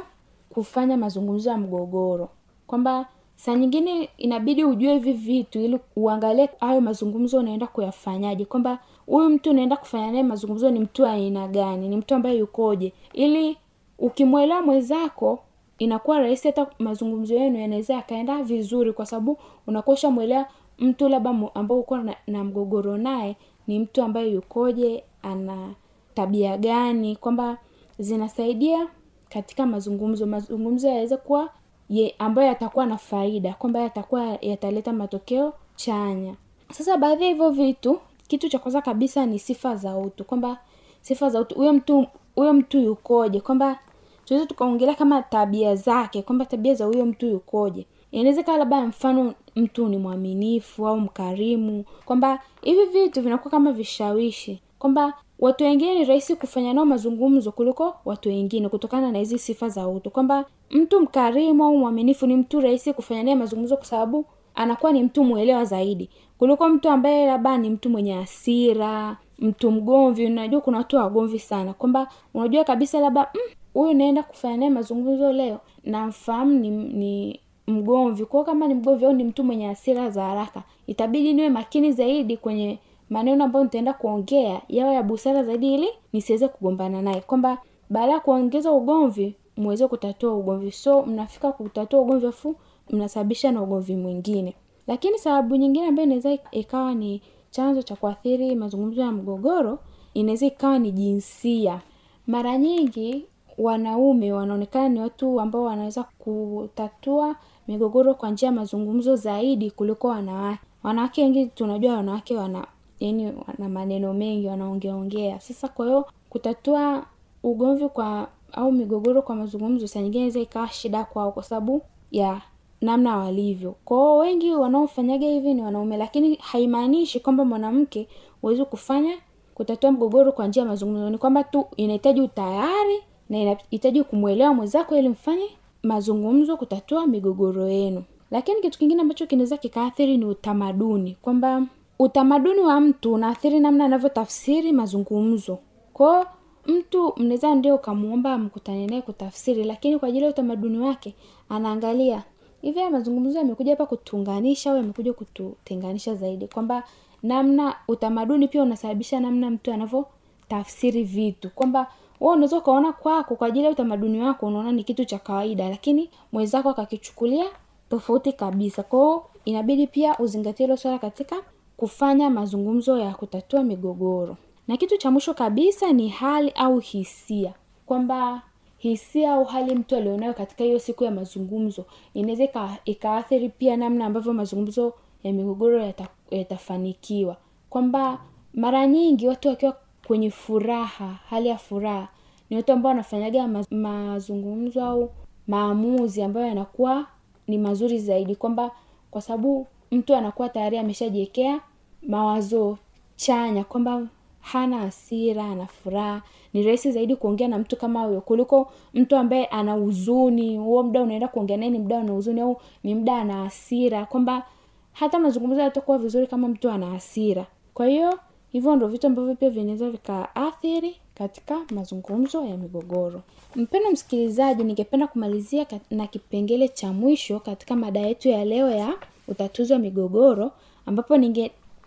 kufanya 0.49 0.97
mazungumzo 0.97 1.49
ya 1.49 1.57
mgogoro. 1.57 2.29
Kwamba 2.67 3.05
saa 3.35 3.55
nyingine 3.55 4.09
inabidi 4.17 4.63
ujue 4.65 4.93
hivi 4.93 5.13
vitu 5.13 5.59
ili 5.59 5.79
uangalie 5.95 6.49
hayo 6.59 6.81
mazungumzo 6.81 7.39
unaenda 7.39 7.67
kuyafanyaje. 7.67 8.45
Kwamba 8.45 8.79
huyu 9.05 9.29
mtu 9.29 9.49
unaenda 9.49 9.77
kufanya 9.77 10.11
naye 10.11 10.23
mazungumzo 10.23 10.69
ni 10.71 10.79
mtu 10.79 11.05
aina 11.05 11.47
gani? 11.47 11.87
Ni 11.89 11.97
mtu 11.97 12.15
ambaye 12.15 12.37
yukoje? 12.37 12.93
Ili 13.13 13.57
ukimwelewa 13.99 14.61
mwenzako 14.61 15.39
inakuwa 15.79 16.19
rahisi 16.19 16.47
hata 16.47 16.67
mazungumzo 16.79 17.35
yenu 17.35 17.59
yanaweza 17.59 17.93
yakaenda 17.93 18.43
vizuri 18.43 18.93
kwa 18.93 19.05
sababu 19.05 19.37
unakuwa 19.67 19.93
ushamwelewa 19.93 20.45
mtu 20.79 21.09
labda 21.09 21.29
ambao 21.53 21.79
uko 21.79 21.97
na, 21.97 22.15
na 22.27 22.43
mgogoro 22.43 22.97
naye 22.97 23.35
ni 23.67 23.79
mtu 23.79 24.03
ambaye 24.03 24.31
yukoje 24.31 25.03
ana 25.21 25.73
tabia 26.13 26.57
gani 26.57 27.15
kwamba 27.15 27.57
zinasaidia 27.99 28.87
katika 29.29 29.65
mazungumzo. 29.65 30.25
Mazungumzo 30.25 30.87
yaweze 30.87 31.17
kuwa 31.17 31.49
ye, 31.89 32.15
ambayo 32.19 32.47
yatakuwa 32.47 32.85
na 32.85 32.97
faida 32.97 33.53
kwamba 33.53 33.79
yatakuwa 33.79 34.37
yataleta 34.41 34.93
matokeo 34.93 35.53
chanya. 35.75 36.35
Sasa 36.71 36.97
baadhi 36.97 37.23
ya 37.23 37.29
hivyo 37.29 37.49
vitu 37.49 37.99
kitu 38.33 38.49
cha 38.49 38.59
kwanza 38.59 38.81
kabisa 38.81 39.25
ni 39.25 39.39
sifa 39.39 39.75
za 39.75 39.97
utu 39.97 40.23
kwamba 40.23 40.57
sifa 41.01 41.29
za 41.29 41.39
utu 41.39 41.55
huyo 41.55 41.73
mtu 41.73 42.07
huyo 42.35 42.53
mtu 42.53 42.79
yukoje 42.79 43.39
kwamba 43.39 43.79
tunaweza 44.25 44.47
tukaongelea 44.49 44.95
kama 44.95 45.21
tabia 45.21 45.75
zake 45.75 46.21
kwamba 46.21 46.45
tabia 46.45 46.73
za 46.75 46.85
huyo 46.85 47.05
mtu 47.05 47.25
yukoje. 47.25 47.85
Inaweza 48.11 48.57
labda 48.57 48.85
mfano 48.85 49.33
mtu 49.55 49.87
ni 49.87 49.97
mwaminifu 49.97 50.87
au 50.87 50.99
mkarimu 50.99 51.85
kwamba 52.05 52.39
hivi 52.61 52.85
vitu 52.85 53.21
vinakuwa 53.21 53.51
kama 53.51 53.71
vishawishi 53.71 54.61
kwamba 54.79 55.13
watu 55.39 55.63
wengine 55.63 55.99
ni 55.99 56.05
rahisi 56.05 56.35
kufanya 56.35 56.73
nao 56.73 56.85
mazungumzo 56.85 57.51
kuliko 57.51 57.95
watu 58.05 58.29
wengine 58.29 58.69
kutokana 58.69 59.11
na 59.11 59.19
hizi 59.19 59.39
sifa 59.39 59.69
za 59.69 59.87
utu 59.87 60.11
kwamba 60.11 60.45
mtu 60.71 60.99
mkarimu 61.01 61.63
au 61.65 61.77
mwaminifu 61.77 62.27
ni 62.27 62.35
mtu 62.35 62.61
rahisi 62.61 62.93
kufanya 62.93 63.23
naye 63.23 63.35
mazungumzo 63.35 63.77
kwa 63.77 63.85
sababu 63.85 64.25
anakuwa 64.55 64.91
ni 64.91 65.03
mtu 65.03 65.23
mwelewa 65.23 65.65
zaidi. 65.65 66.09
Kuliko 66.37 66.69
mtu 66.69 66.89
ambaye 66.89 67.25
labda 67.27 67.57
ni 67.57 67.69
mtu 67.69 67.89
mwenye 67.89 68.13
hasira 68.13 69.17
mtu 69.39 69.71
mgomvi. 69.71 70.25
Unajua 70.25 70.61
kuna 70.61 70.77
watu 70.77 70.95
wagomvi 70.95 71.39
sana. 71.39 71.73
Kwamba 71.73 72.07
unajua 72.33 72.63
kabisa 72.63 72.99
labda 72.99 73.31
"Mm, 73.75 73.97
naenda 73.97 74.23
kufanya 74.23 74.57
naye 74.57 74.69
mazungumzo 74.71 75.31
leo. 75.33 75.59
Namfahamu 75.83 76.51
ni, 76.59 76.69
ni 76.69 77.39
mgomvi. 77.67 78.25
Kwao 78.25 78.43
kama 78.43 78.67
ni 78.67 78.73
mgomvi 78.73 79.05
au 79.05 79.13
ni 79.13 79.23
mtu 79.23 79.43
mwenye 79.43 79.67
hasira 79.67 80.09
za 80.09 80.23
haraka 80.23 80.63
itabidi 80.87 81.33
niwe 81.33 81.49
makini 81.49 81.91
zaidi 81.91 82.37
kwenye 82.37 82.79
maneno 83.09 83.43
ambayo 83.43 83.63
nitaenda 83.65 83.93
kuongea 83.93 84.61
yawe 84.69 84.93
ya 84.95 85.03
busara 85.03 85.43
zaidi 85.43 85.73
ili 85.73 85.87
nisiweze 86.13 86.47
kugombana 86.47 87.01
naye. 87.01 87.21
Kwamba 87.21 87.57
baada 87.89 88.11
ya 88.11 88.19
kuongeza 88.19 88.71
ugomvi 88.71 89.35
muweze 89.57 89.87
kutatua 89.87 90.33
ugomvi. 90.33 90.71
So 90.71 91.01
mnafika 91.05 91.51
kutatua 91.51 92.01
ugomvi 92.01 92.27
afu 92.27 92.55
mnasababisha 92.89 93.51
na 93.51 93.61
ugomvi 93.61 93.95
mwingine. 93.95 94.55
Lakini 94.87 95.17
sababu 95.17 95.55
nyingine 95.55 95.87
ambayo 95.87 96.05
inaweza 96.05 96.37
ikawa 96.51 96.93
ni 96.95 97.21
chanzo 97.51 97.81
cha 97.81 97.95
kuathiri 97.95 98.55
mazungumzo 98.55 99.01
ya 99.01 99.11
mgogoro 99.11 99.79
inaweza 100.13 100.45
ikawa 100.45 100.79
ni 100.79 100.91
jinsia. 100.91 101.81
Mara 102.27 102.57
nyingi 102.57 103.25
wanaume 103.57 104.33
wanaonekana 104.33 104.89
ni 104.89 104.99
watu 104.99 105.41
ambao 105.41 105.63
wanaweza 105.63 106.03
kutatua 106.03 107.35
migogoro 107.67 108.13
kwa 108.13 108.29
njia 108.29 108.45
ya 108.47 108.51
mazungumzo 108.53 109.15
zaidi 109.15 109.71
kuliko 109.71 110.07
wanawake. 110.07 110.59
Wanawake 110.83 111.21
wengi 111.23 111.45
tunajua 111.45 111.93
wanawake 111.95 112.37
wana 112.37 112.67
yani 112.99 113.25
wana 113.25 113.69
maneno 113.69 114.13
mengi 114.13 114.47
wanaongeaongea 114.47 115.39
sasa 115.39 115.67
kwa 115.67 115.85
hiyo 115.85 116.05
kutatua 116.29 117.05
ugomvi 117.43 117.89
kwa 117.89 118.27
au 118.51 118.71
migogoro 118.71 119.21
kwa 119.21 119.35
mazungumzo 119.35 119.87
saa 119.87 119.99
nyingine 120.01 120.19
inaweza 120.23 120.39
ikawa 120.39 120.67
shida 120.69 121.03
kwao 121.05 121.31
kwa 121.31 121.43
sababu 121.43 121.81
ya 122.11 122.41
namna 122.83 123.17
walivyo. 123.17 123.75
Kwao 123.85 124.17
wengi 124.17 124.51
wanaofanyaga 124.51 125.27
hivi 125.27 125.53
ni 125.53 125.61
wanaume 125.61 125.97
lakini 125.97 126.35
haimaanishi 126.35 127.19
kwamba 127.19 127.45
mwanamke 127.45 128.07
huwezi 128.41 128.65
kufanya 128.65 129.17
kutatua 129.53 129.91
mgogoro 129.91 130.31
kwa 130.31 130.47
njia 130.47 130.63
ya 130.63 130.69
mazungumzo. 130.69 131.09
Ni 131.09 131.17
kwamba 131.17 131.43
tu 131.43 131.65
inahitaji 131.77 132.21
utayari 132.21 132.99
na 133.29 133.37
inahitaji 133.39 134.03
kumwelewa 134.03 134.53
mwenzako 134.53 134.97
ili 134.97 135.09
mfanye 135.09 135.49
mazungumzo 135.83 136.57
kutatua 136.57 137.07
migogoro 137.07 137.69
yenu. 137.69 138.03
Lakini 138.31 138.61
kitu 138.61 138.79
kingine 138.79 139.01
ambacho 139.01 139.25
kinaweza 139.25 139.57
kikaathiri 139.57 140.17
ni 140.17 140.25
utamaduni 140.25 141.17
kwamba 141.21 141.63
utamaduni 141.99 142.59
wa 142.59 142.79
mtu 142.81 143.13
unaathiri 143.13 143.59
namna 143.59 143.85
anavyotafsiri 143.85 144.71
mazungumzo. 144.71 145.57
Kwao 145.93 146.25
mtu 146.65 147.13
mnaweza 147.17 147.55
ndio 147.55 147.75
ukamwomba 147.75 148.37
mkutane 148.37 148.87
naye 148.87 149.01
kutafsiri 149.01 149.63
lakini 149.63 149.99
kwa 149.99 150.09
ajili 150.09 150.23
ya 150.23 150.29
utamaduni 150.29 150.79
wake 150.79 151.15
anaangalia 151.49 152.23
hivi 152.63 152.79
haya 152.79 152.91
mazungumzo 152.91 153.37
yamekuja 153.39 153.71
hapa 153.71 153.85
kutuunganisha 153.85 154.71
au 154.71 154.77
yamekuja 154.77 155.13
kututenganisha 155.13 156.15
zaidi? 156.15 156.47
Kwamba 156.47 156.83
namna 157.23 157.75
utamaduni 157.87 158.47
pia 158.47 158.63
unasababisha 158.63 159.19
namna 159.19 159.49
mtu 159.49 159.73
anavyotafsiri 159.73 161.03
vitu. 161.03 161.49
Kwamba 161.49 161.87
wewe 162.19 162.33
unaweza 162.33 162.57
ukaona 162.57 162.93
kwako 162.93 163.35
kwa 163.35 163.47
ajili 163.47 163.65
ya 163.65 163.71
utamaduni 163.71 164.21
wako 164.21 164.45
unaona 164.47 164.71
ni 164.71 164.83
kitu 164.83 165.05
cha 165.05 165.19
kawaida 165.19 165.69
lakini 165.69 166.09
mwenzako 166.31 166.69
akakichukulia 166.69 167.45
tofauti 167.89 168.33
kabisa. 168.33 168.83
Kwao 168.83 169.29
inabidi 169.45 169.87
pia 169.87 170.17
uzingatie 170.17 170.65
hilo 170.65 170.77
swala 170.77 170.99
katika 170.99 171.35
kufanya 171.77 172.29
mazungumzo 172.29 172.97
ya 172.97 173.13
kutatua 173.13 173.63
migogoro. 173.63 174.37
Na 174.67 174.77
kitu 174.77 174.97
cha 174.97 175.11
mwisho 175.11 175.33
kabisa 175.33 175.93
ni 175.93 176.09
hali 176.09 176.49
au 176.49 176.79
hisia. 176.79 177.53
Kwamba 177.85 178.41
hisia 178.83 179.33
au 179.33 179.43
hali 179.43 179.75
mtu 179.75 179.95
alionayo 179.95 180.33
katika 180.33 180.63
hiyo 180.63 180.79
siku 180.79 181.03
ya 181.03 181.11
mazungumzo. 181.11 181.85
Inaweza 182.13 182.43
ika- 182.43 182.77
ikaathiri 182.85 183.49
pia 183.49 183.77
namna 183.77 184.05
ambavyo 184.05 184.33
mazungumzo 184.33 184.93
ya 185.23 185.33
migogoro 185.33 185.79
yata- 185.79 186.07
yatafanikiwa. 186.31 187.37
Kwamba 187.69 188.19
mara 188.53 188.87
nyingi 188.87 189.27
watu 189.27 189.47
wakiwa 189.47 189.77
kwenye 190.07 190.31
furaha 190.31 191.19
hali 191.29 191.47
ya 191.49 191.57
furaha 191.57 192.07
ni 192.49 192.57
watu 192.57 192.71
ambao 192.71 192.89
wanafanyaga 192.89 193.47
ma- 193.47 193.65
mazungumzo 193.71 194.85
au 194.85 195.09
maamuzi 195.47 196.21
ambayo 196.23 196.47
yanakuwa 196.47 197.05
ni 197.47 197.57
mazuri 197.57 197.99
zaidi. 197.99 198.35
Kwamba 198.35 198.71
kwa 199.11 199.21
sababu 199.21 199.67
mtu 199.91 200.15
anakuwa 200.15 200.49
tayari 200.49 200.77
ameshajiwekea 200.77 201.59
mawazo 202.07 202.77
chanya. 203.15 203.63
Kwamba 203.63 204.07
hana 204.43 204.77
hasira 204.77 205.43
ana 205.45 205.65
furaha. 205.65 206.21
Ni 206.53 206.63
rahisi 206.63 206.91
zaidi 206.91 207.15
kuongea 207.15 207.47
na 207.47 207.57
mtu 207.59 207.75
kama 207.77 208.03
huyo 208.03 208.21
kuliko 208.21 208.71
mtu 208.93 209.15
ambaye 209.15 209.45
ana 209.45 209.73
huzuni. 209.73 210.57
Huo 210.57 210.83
muda 210.83 211.01
unaenda 211.01 211.27
kuongea 211.27 211.57
naye 211.57 211.71
ni 211.71 211.79
muda 211.79 211.99
ana 211.99 212.11
huzuni 212.11 212.41
au 212.41 212.57
ni 212.83 212.95
muda 212.95 213.17
ana 213.17 213.33
hasira. 213.43 214.05
Kwamba 214.05 214.45
hata 214.93 215.19
mazungumzo 215.19 215.61
yatakuwa 215.61 215.97
vizuri 215.97 216.27
kama 216.27 216.47
mtu 216.47 216.69
ana 216.69 216.85
hasira. 216.85 217.45
Kwa 217.73 217.87
hiyo 217.87 218.19
hivyo 218.51 218.75
ndo 218.75 218.87
vitu 218.87 219.07
ambavyo 219.07 219.35
pia 219.35 219.49
vinaweza 219.49 219.89
vikaathiri 219.89 220.95
katika 221.15 221.59
mazungumzo 221.75 222.45
ya 222.45 222.57
migogoro. 222.57 223.21
Mpendo 223.55 223.91
msikilizaji 223.91 224.63
ningependa 224.63 225.07
kumalizia 225.07 225.65
na 225.91 226.07
kipengele 226.07 226.67
cha 226.67 226.93
mwisho 226.93 227.39
katika 227.39 227.75
mada 227.75 227.99
yetu 227.99 228.29
ya 228.29 228.45
leo 228.45 228.69
ya 228.69 228.93
utatuzi 229.27 229.73
wa 229.73 229.79
migogoro 229.79 230.51
ambapo 230.85 231.17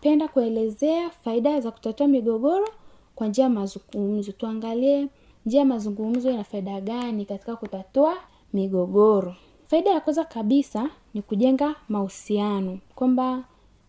ningependa 0.07 0.29
kuelezea 0.29 1.11
faida 1.11 1.61
za 1.61 1.71
kutatua 1.71 2.07
migogoro 2.09 2.69
kwa 3.15 3.27
njia 3.27 3.45
ya 3.45 3.51
mazungumzo. 3.51 4.33
Tuangalie 4.33 5.09
njia 5.47 5.61
ya 5.61 5.67
mazungumzo 5.67 6.31
ina 6.31 6.45
faida 6.45 6.81
gani 6.81 7.25
katika 7.25 7.57
kutatua 7.57 8.15
migogoro. 8.53 9.35
Faida 9.65 9.91
ya 9.91 10.01
kwanza 10.01 10.25
kabisa 10.25 10.91
ni 11.15 11.23
kujenga 11.23 11.75
mahusiano. 11.89 12.79
Kwamba 12.95 13.45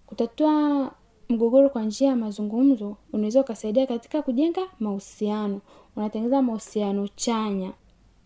kutatua 0.06 0.92
mgogoro 1.30 1.70
kwa 1.70 1.84
njia 1.84 2.08
ya 2.10 2.16
mazungumzo 2.16 2.96
unaweza 3.14 3.42
ukasaidia 3.42 3.88
katika 3.88 4.22
kujenga 4.22 4.62
mahusiano. 4.80 5.62
Unatengeneza 5.96 6.42
mahusiano 6.42 7.08
chanya. 7.16 7.72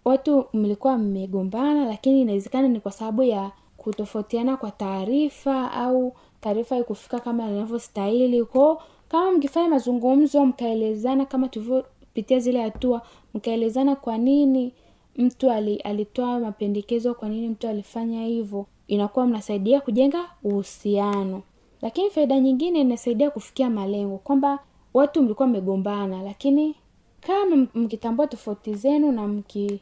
Watu 0.06 0.46
mlikuwa 0.54 0.98
mmegombana 0.98 1.86
lakini 1.86 2.22
inawezekana 2.22 2.68
ni 2.68 2.80
kwa 2.80 2.92
sababu 2.92 3.24
ya 3.24 3.52
kutofautiana 3.78 4.58
kwa 4.58 4.72
taarifa 4.72 5.72
au 5.72 6.14
taarifa 6.42 6.78
ikufika 6.78 7.20
kama 7.20 7.48
inavyostahili 7.48 8.46
kwao 8.46 8.82
kama 9.10 9.32
mkifanya 9.32 9.70
mazungumzo 9.70 10.46
mkaelezana 10.46 11.26
kama 11.26 11.48
tulivyopitia 11.48 12.40
zile 12.40 12.62
hatua 12.62 13.02
mkaelezana 13.34 13.96
kwa 13.96 14.18
nini 14.18 14.74
mtu 15.16 15.52
alitoa 15.84 16.40
mapendekezo 16.40 17.14
kwa 17.14 17.30
nini 17.30 17.50
mtu 17.50 17.68
alifanya 17.68 18.26
hivyo 18.26 18.66
inakuwa 18.88 19.28
mnasaidia 19.28 19.82
kujenga 19.82 20.26
uhusiano. 20.44 21.42
Lakini 21.82 22.10
faida 22.10 22.40
nyingine 22.40 22.82
inasaidia 22.82 23.30
kufikia 23.32 23.70
malengo 23.70 24.18
kwamba 24.18 24.60
watu 24.94 25.24
mlikuwa 25.24 25.48
mmegombana 25.48 26.22
lakini 26.24 26.76
kama 27.22 27.68
mkitambua 27.76 28.28
tofauti 28.28 28.74
zenu 28.74 29.12
na 29.12 29.28
mki, 29.28 29.80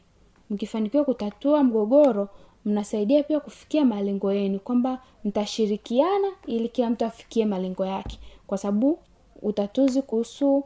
mkifanikiwa 0.50 1.04
kutatua 1.04 1.62
mgogoro 1.64 2.28
mnasaidia 2.64 3.22
pia 3.22 3.40
kufikia 3.40 3.84
malengo 3.84 4.32
yenu 4.32 4.58
kwamba 4.58 5.02
mtashirikiana 5.24 6.28
ili 6.46 6.68
kila 6.68 6.90
mtu 6.90 7.04
afikie 7.04 7.46
malengo 7.46 7.86
yake 7.86 8.18
kwa 8.46 8.58
sababu 8.58 8.98
utatuzi 9.42 10.02
kuhusu 10.02 10.64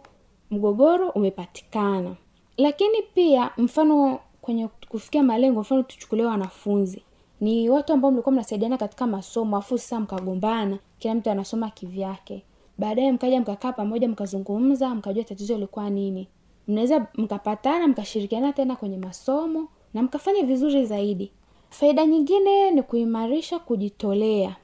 mgogoro 0.50 1.08
umepatikana. 1.10 2.16
Lakini 2.56 3.02
pia 3.14 3.50
mfano 3.56 4.20
kwenye 4.40 4.68
kufikia 4.88 5.22
malengo 5.22 5.60
mfano 5.60 5.82
tuchukulie 5.82 6.24
wanafunzi. 6.26 7.02
Ni 7.40 7.68
watu 7.70 7.92
ambao 7.92 8.10
mlikuwa 8.10 8.32
mnasaidiana 8.32 8.76
katika 8.78 9.06
masomo 9.06 9.56
afu 9.56 9.78
sasa 9.78 10.00
mkagombana 10.00 10.78
kila 10.98 11.14
mtu 11.14 11.30
anasoma 11.30 11.70
kivyake. 11.70 12.42
Baadaye 12.78 13.12
mkaja 13.12 13.40
mkakaa 13.40 13.72
pamoja 13.72 14.08
mkazungumza 14.08 14.94
mkajua 14.94 15.24
tatizo 15.24 15.54
lilikuwa 15.54 15.90
nini. 15.90 16.28
Mnaweza 16.68 17.06
mkapatana 17.14 17.88
mkashirikiana 17.88 18.52
tena 18.52 18.76
kwenye 18.76 18.98
masomo 18.98 19.68
na 19.94 20.02
mkafanya 20.02 20.42
vizuri 20.42 20.86
zaidi 20.86 21.32
faida 21.74 22.06
nyingine 22.06 22.70
ni 22.70 22.82
kuimarisha 22.82 23.58
kujitolea. 23.58 24.56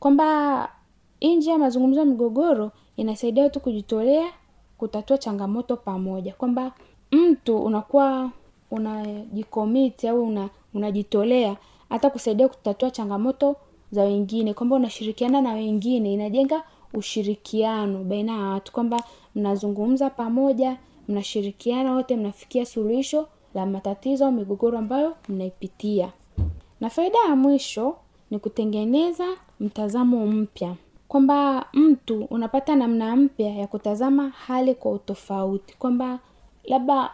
Kwamba 0.00 0.68
nje 1.22 1.50
ya 1.50 1.58
mazungumzo 1.58 2.00
ya 2.00 2.06
migogoro 2.06 2.70
inasaidia 2.96 3.42
watu 3.44 3.60
kujitolea 3.60 4.26
kutatua 4.78 5.18
changamoto 5.18 5.76
pamoja. 5.76 6.32
Kwamba 6.34 6.72
mtu 7.12 7.58
unakuwa 7.58 8.30
unajikomiti 8.70 10.08
au 10.08 10.22
una, 10.28 10.48
unajitolea 10.74 11.56
hata 11.88 12.10
kusaidia 12.10 12.48
kutatua 12.48 12.90
changamoto 12.90 13.56
za 13.92 14.02
wengine. 14.02 14.54
Kwamba 14.54 14.76
unashirikiana 14.76 15.40
na 15.40 15.52
wengine 15.52 16.12
inajenga 16.12 16.62
ushirikiano 16.94 18.04
baina 18.04 18.32
ya 18.32 18.44
watu. 18.44 18.72
Kwamba 18.72 19.02
mnazungumza 19.34 20.10
pamoja 20.10 20.76
mnashirikiana 21.08 21.92
wote 21.94 22.16
mnafikia 22.16 22.66
suluhisho 22.66 23.28
la 23.54 23.66
matatizo 23.66 24.26
au 24.26 24.32
migogoro 24.32 24.78
ambayo 24.78 25.14
mnaipitia 25.28 26.12
na 26.80 26.90
faida 26.90 27.18
ya 27.28 27.36
mwisho 27.36 27.96
ni 28.30 28.38
kutengeneza 28.38 29.24
mtazamo 29.60 30.26
mpya. 30.26 30.74
Kwamba 31.08 31.66
mtu 31.72 32.24
unapata 32.24 32.76
namna 32.76 33.16
mpya 33.16 33.50
ya 33.54 33.66
kutazama 33.66 34.28
hali 34.28 34.74
kwa 34.74 34.92
utofauti. 34.92 35.74
Kwamba 35.78 36.18
labda 36.64 37.10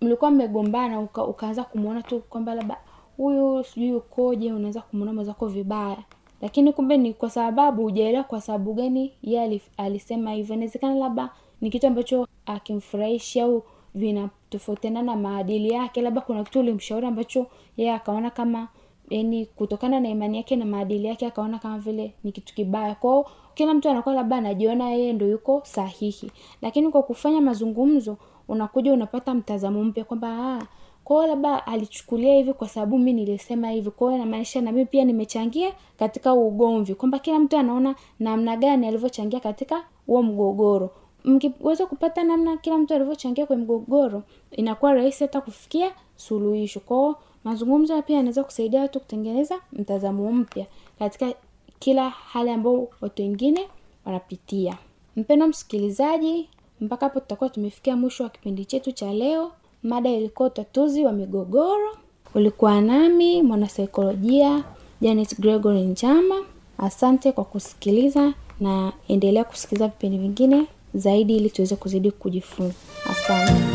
mlikuwa 0.00 0.30
mmegombana 0.30 1.00
uka, 1.00 1.24
ukaanza 1.24 1.64
kumwona 1.64 2.02
tu 2.02 2.20
kwamba 2.20 2.54
labda 2.54 2.76
huyu 3.16 3.64
sijui 3.64 3.92
ukoje 3.92 4.52
unaweza 4.52 4.80
kumwona 4.80 5.12
mwenzako 5.12 5.46
vibaya. 5.46 5.96
Lakini 6.42 6.72
kumbe 6.72 6.96
ni 6.96 7.14
kwa 7.14 7.30
sababu 7.30 7.82
hujaelewa 7.82 8.24
kwa 8.24 8.40
sababu 8.40 8.74
gani 8.74 9.12
ye 9.22 9.60
alisema 9.76 10.32
hivyo. 10.32 10.54
Inawezekana 10.54 10.94
labda 10.94 11.30
ni 11.60 11.70
kitu 11.70 11.86
ambacho 11.86 12.26
akimfurahishi 12.46 13.40
au 13.40 13.62
vinatofautiana 13.94 15.02
na 15.02 15.16
maadili 15.16 15.70
yake. 15.70 16.02
Labda 16.02 16.20
kuna 16.20 16.44
kitu 16.44 16.60
ulimshauri 16.60 17.06
ambacho 17.06 17.46
yeye 17.76 17.92
akaona 17.94 18.30
kama 18.30 18.68
yani 19.10 19.46
kutokana 19.46 20.00
na 20.00 20.08
imani 20.08 20.36
yake 20.36 20.56
na 20.56 20.64
maadili 20.64 21.06
yake 21.08 21.26
akaona 21.26 21.58
kama 21.58 21.78
vile 21.78 22.14
ni 22.24 22.32
kitu 22.32 22.54
kibaya. 22.54 22.94
Kwao 22.94 23.26
kila 23.54 23.74
mtu 23.74 23.88
anakuwa 23.90 24.14
labda 24.14 24.36
anajiona 24.36 24.90
yeye 24.90 25.12
ndo 25.12 25.26
yuko 25.26 25.60
sahihi. 25.64 26.30
Lakini 26.62 26.88
kwa 26.88 27.02
kufanya 27.02 27.40
mazungumzo 27.40 28.16
unakuja 28.48 28.92
unapata 28.92 29.34
mtazamo 29.34 29.84
mpya 29.84 30.04
kwamba 30.04 30.28
ah, 30.58 30.66
kwao 31.04 31.26
labda 31.26 31.66
alichukulia 31.66 32.34
hivi 32.34 32.52
kwa 32.52 32.68
sababu 32.68 32.98
mi 32.98 33.12
nilisema 33.12 33.70
hivi. 33.70 33.90
Kwao 33.90 34.12
inamaanisha 34.14 34.60
na 34.60 34.84
pia 34.84 35.04
nimechangia 35.04 35.72
katika 35.98 36.34
ugomvi. 36.34 36.94
Kwamba 36.94 37.18
kila 37.18 37.38
mtu 37.38 37.56
anaona 37.56 37.94
namna 38.20 38.56
gani 38.56 38.86
alivyochangia 38.88 39.40
katika 39.40 39.84
huo 40.06 40.22
mgogoro. 40.22 40.90
Mkiweza 41.24 41.86
kupata 41.86 42.24
namna 42.24 42.56
kila 42.56 42.78
mtu 42.78 42.94
alivyochangia 42.94 43.46
kwenye 43.46 43.62
mgogoro 43.62 44.22
inakuwa 44.50 44.92
rahisi 44.94 45.24
hata 45.24 45.40
kufikia 45.40 45.92
suluhisho. 46.16 46.80
Kwao 46.80 47.16
mazungumzo 47.44 48.02
pia 48.02 48.16
yanaweza 48.16 48.44
kusaidia 48.44 48.80
watu 48.80 49.00
kutengeneza 49.00 49.60
mtazamo 49.72 50.32
mpya 50.32 50.66
katika 50.98 51.32
kila 51.78 52.10
hali 52.10 52.50
ambayo 52.50 52.88
watu 53.00 53.22
wengine 53.22 53.68
wanapitia. 54.04 54.78
Mpendo 55.16 55.46
msikilizaji 55.48 56.48
mpaka 56.80 57.06
hapo 57.06 57.20
tutakuwa 57.20 57.50
tumefikia 57.50 57.96
mwisho 57.96 58.24
wa 58.24 58.30
kipindi 58.30 58.64
chetu 58.64 58.92
cha 58.92 59.12
leo. 59.12 59.52
Mada 59.82 60.10
ilikuwa 60.10 60.48
utatuzi 60.48 61.04
wa 61.04 61.12
migogoro. 61.12 61.96
Ulikuwa 62.34 62.80
nami 62.80 63.42
mwanasaikolojia 63.42 64.64
janet 65.00 65.40
gregory 65.40 65.80
njama. 65.82 66.34
Asante 66.78 67.32
kwa 67.32 67.44
kusikiliza 67.44 68.34
na 68.60 68.92
endelea 69.08 69.44
kusikiliza 69.44 69.88
vipindi 69.88 70.18
vingine 70.18 70.66
zaidi 70.94 71.36
ili 71.36 71.50
tuweze 71.50 71.76
kuzidi 71.76 72.10
kujifunza. 72.10 72.74
Asante 73.10 73.69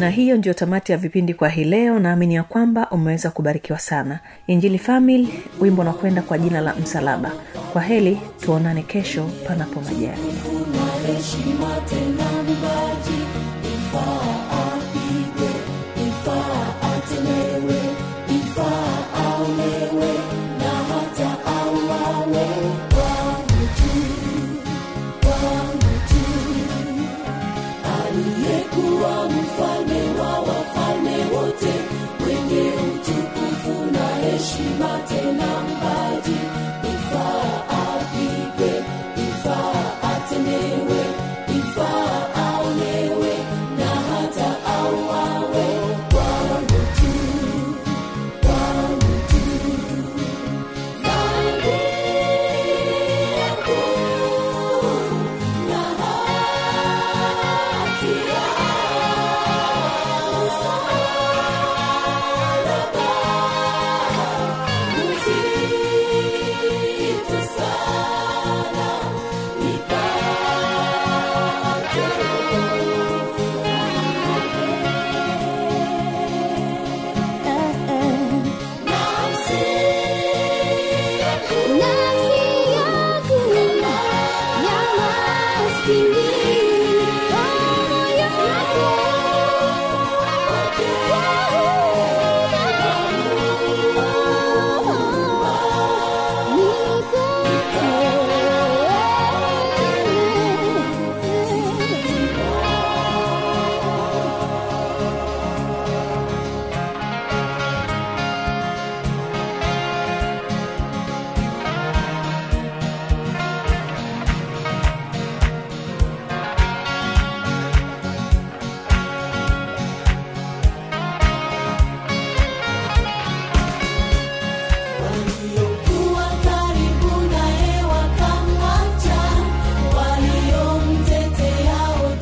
na 0.00 0.10
hiyo 0.10 0.36
ndio 0.36 0.54
tamati 0.54 0.92
ya 0.92 0.98
vipindi 0.98 1.34
kwa 1.34 1.48
hii 1.48 1.64
leo. 1.64 1.98
Naamini 1.98 2.34
ya 2.34 2.42
kwamba 2.42 2.90
umeweza 2.90 3.30
kubarikiwa 3.30 3.78
sana. 3.78 4.18
Injili 4.46 4.78
famil 4.78 5.28
wimbo 5.60 5.82
unakwenda 5.82 6.22
kwa 6.22 6.38
jina 6.38 6.60
la 6.60 6.74
msalaba. 6.74 7.32
Kwa 7.72 7.82
heli 7.82 8.20
tuonane 8.40 8.82
kesho 8.82 9.30
panapo 9.48 9.80
majali. 9.80 10.20
heshima 11.06 11.80
tena 11.88 12.39